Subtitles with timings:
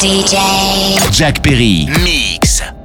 [0.00, 0.36] DJ
[1.12, 1.86] Jack Perry.
[2.04, 2.81] Mix.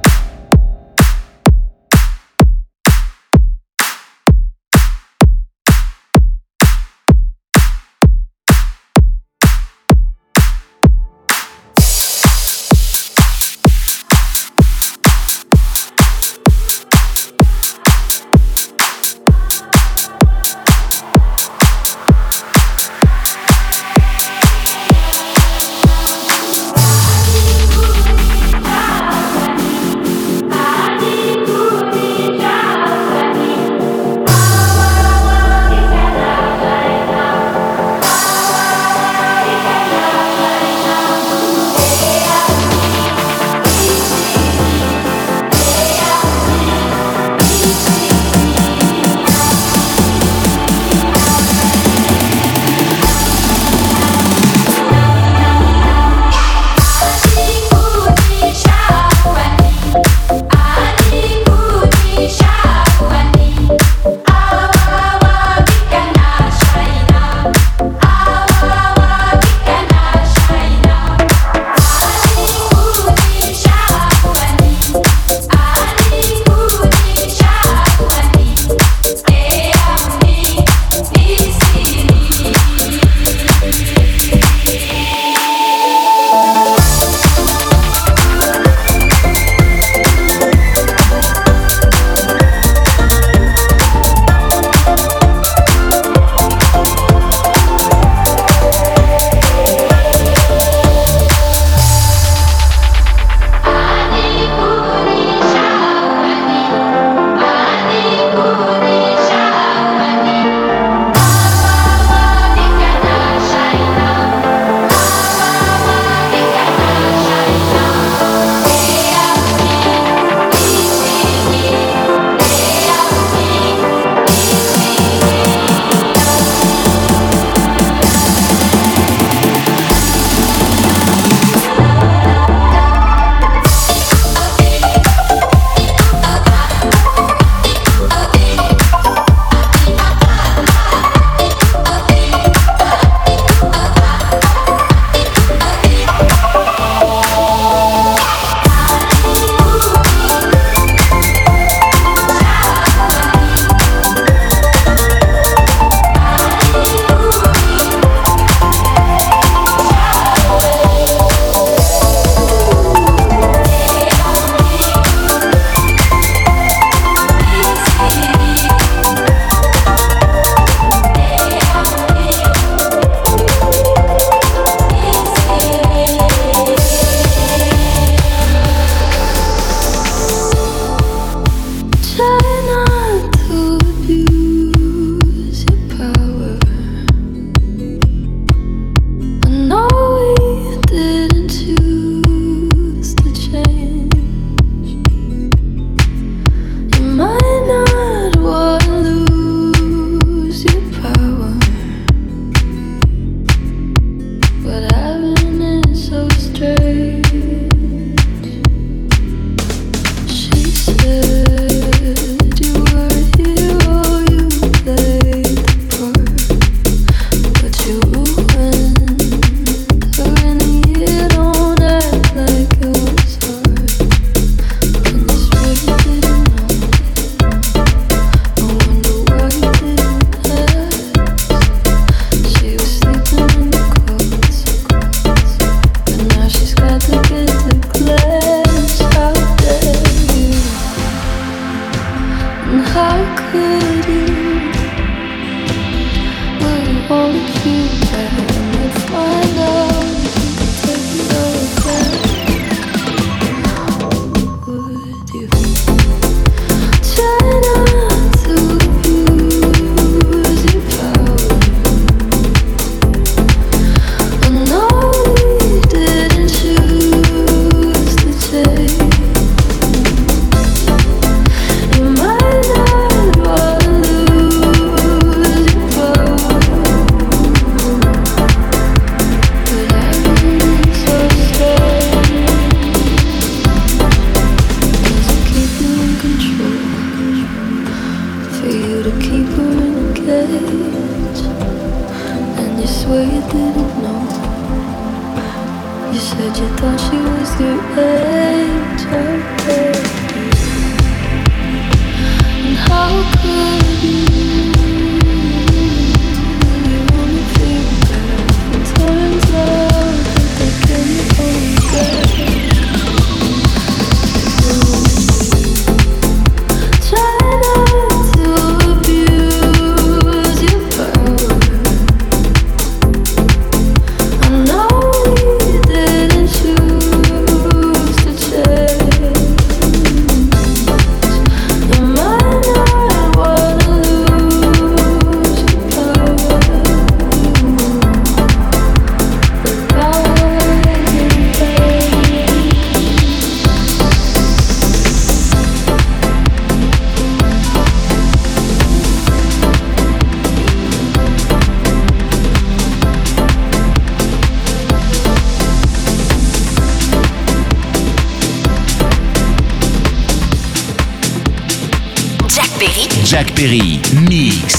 [363.58, 363.98] Perry.
[364.28, 364.77] Mix.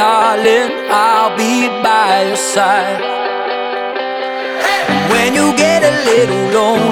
[0.00, 3.02] darling, I'll be by your side.
[5.12, 6.89] When you get a little lonely.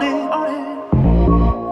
[0.00, 0.12] on it.
[0.30, 0.50] On oh, it.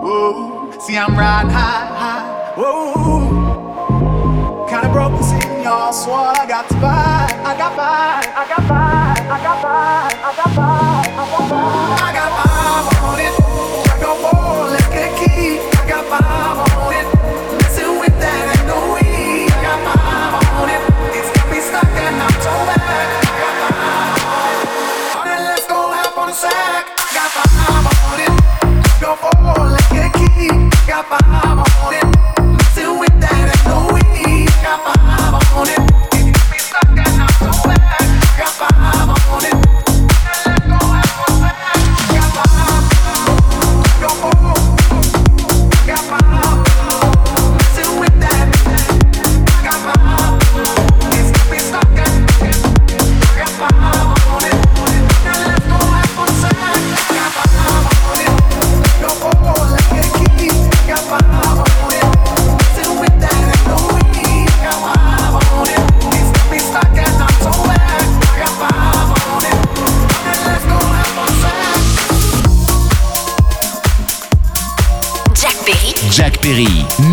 [0.05, 0.71] Whoa.
[0.81, 2.53] See, I'm riding high, high.
[2.57, 4.67] Whoa.
[4.69, 7.27] Kinda broken, see, y'all swore I got to buy.
[7.45, 11.08] I got by, I got by, I got by, I got by.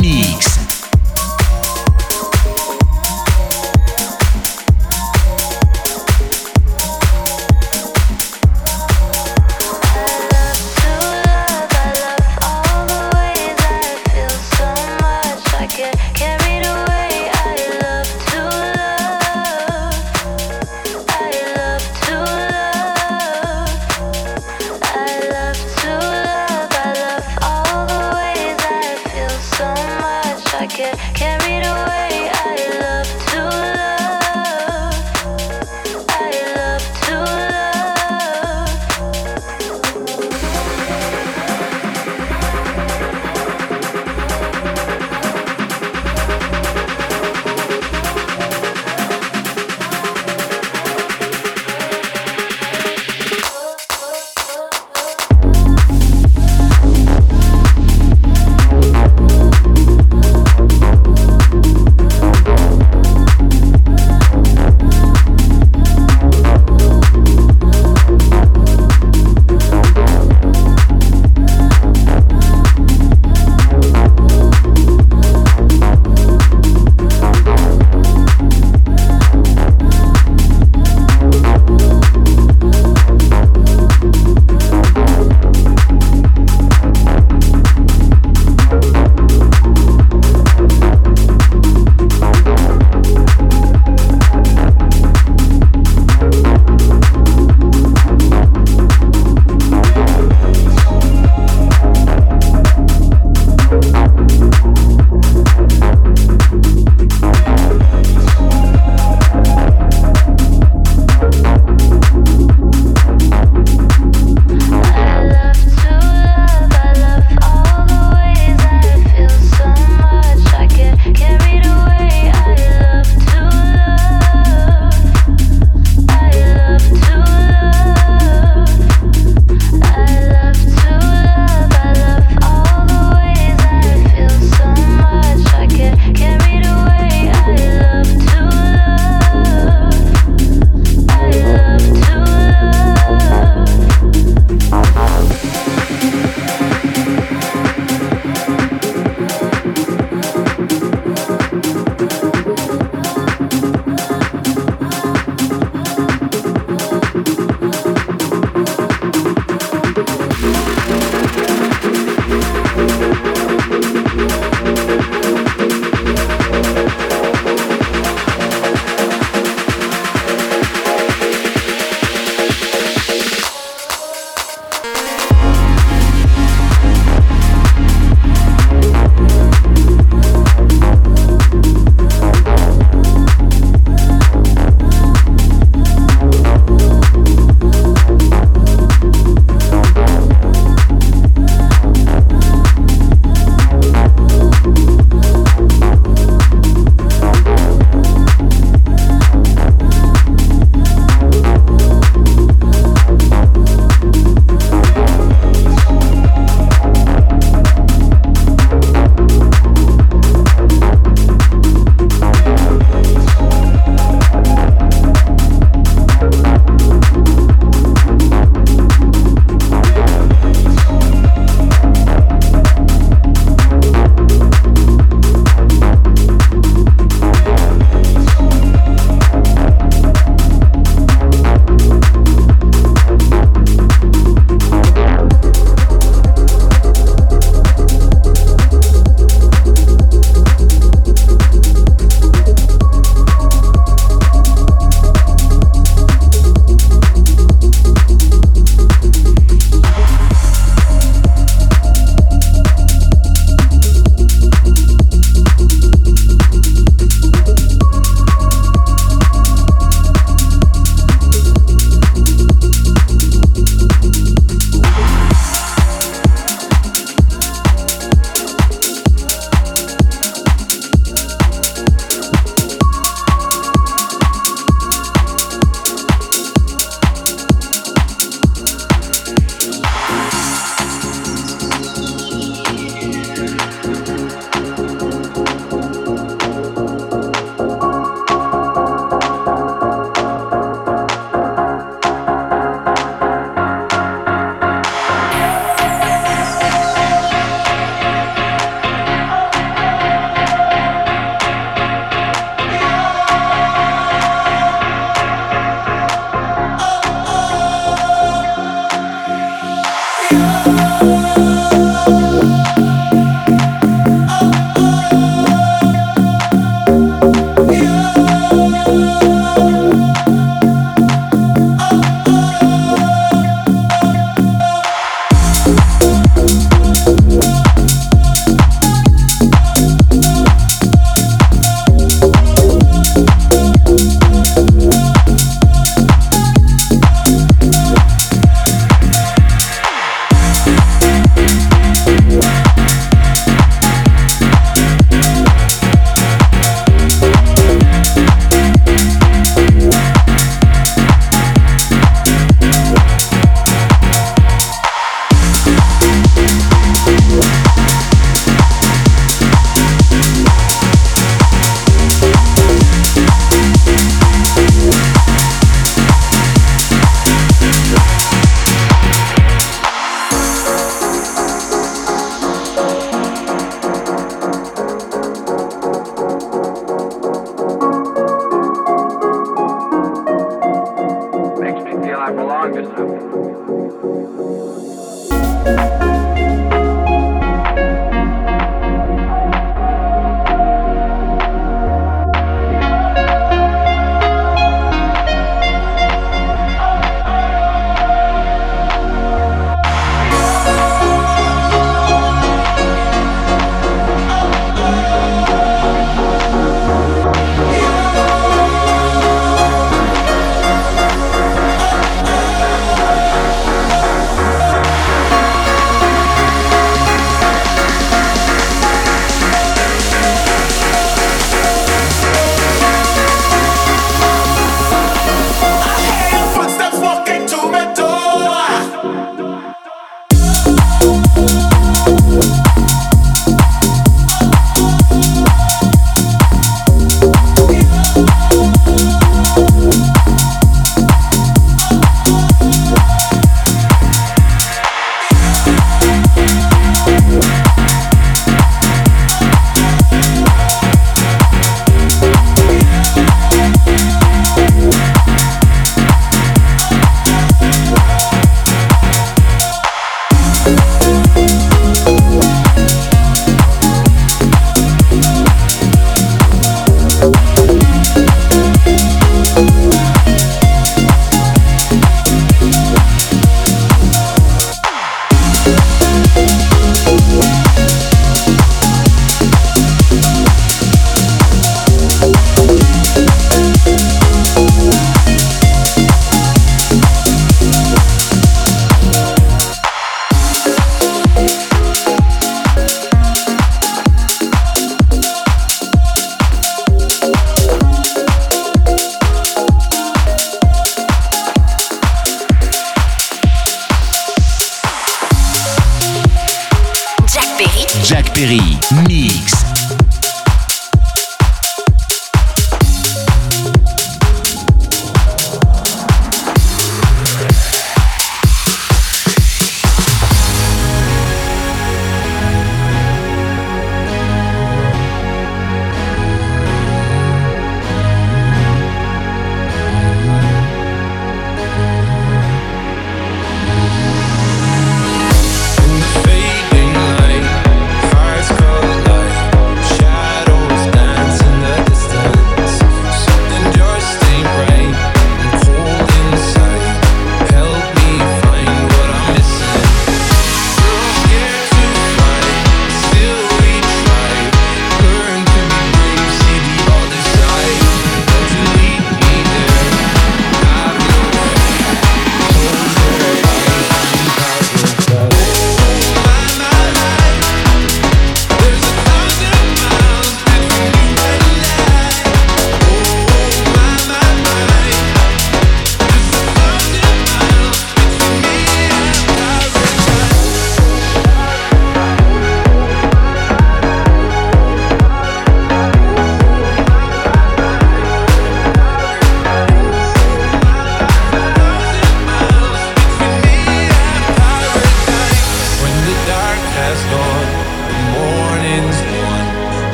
[0.00, 0.53] Mix.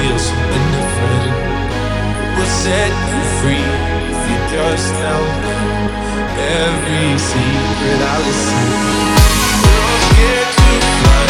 [0.00, 1.50] feels indifferent
[2.36, 3.68] We'll set you free
[4.12, 5.60] if you just tell me
[6.40, 8.68] every secret I listen.
[9.66, 11.29] Don't get too fly.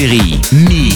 [0.00, 0.89] Perry, mix.